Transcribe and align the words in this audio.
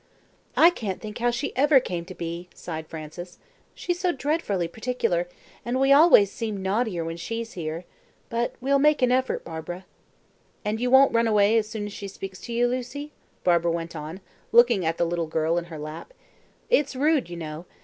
"I 0.57 0.71
can't 0.71 0.99
think 0.99 1.19
how 1.19 1.29
she 1.29 1.55
ever 1.55 1.79
came 1.79 2.05
to 2.05 2.15
be," 2.15 2.49
sighed 2.55 2.87
Frances. 2.87 3.37
"She's 3.75 3.99
so 3.99 4.11
dreadfully 4.11 4.67
particular, 4.67 5.27
and 5.63 5.79
we 5.79 5.91
always 5.91 6.31
seem 6.31 6.57
naughtier 6.63 7.05
when 7.05 7.17
she's 7.17 7.53
here. 7.53 7.85
But 8.27 8.55
we'll 8.59 8.79
make 8.79 9.03
an 9.03 9.11
effort, 9.11 9.45
Barbara." 9.45 9.85
"And 10.65 10.79
you 10.81 10.89
won't 10.89 11.13
run 11.13 11.27
away 11.27 11.55
as 11.55 11.69
soon 11.69 11.85
as 11.85 11.93
she 11.93 12.07
speaks 12.07 12.41
to 12.41 12.51
you, 12.51 12.67
Lucy?" 12.67 13.11
Barbara 13.43 13.69
went 13.73 13.95
on, 13.95 14.21
looking 14.51 14.83
at 14.83 14.97
the 14.97 15.05
little 15.05 15.27
girl 15.27 15.59
in 15.59 15.65
her 15.65 15.77
lap. 15.77 16.15
"It's 16.67 16.95
rude, 16.95 17.29
you 17.29 17.37
know. 17.37 17.65